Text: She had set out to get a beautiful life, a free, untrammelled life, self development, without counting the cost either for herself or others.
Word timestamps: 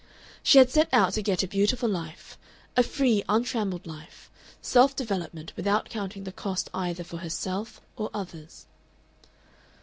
She 0.41 0.57
had 0.57 0.71
set 0.71 0.89
out 0.91 1.13
to 1.13 1.21
get 1.21 1.43
a 1.43 1.47
beautiful 1.47 1.87
life, 1.87 2.35
a 2.75 2.81
free, 2.81 3.23
untrammelled 3.29 3.85
life, 3.85 4.31
self 4.59 4.95
development, 4.95 5.53
without 5.55 5.89
counting 5.89 6.23
the 6.23 6.31
cost 6.31 6.71
either 6.73 7.03
for 7.03 7.17
herself 7.17 7.79
or 7.95 8.09
others. 8.11 8.65